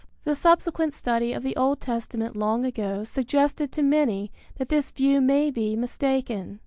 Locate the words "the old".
1.43-1.79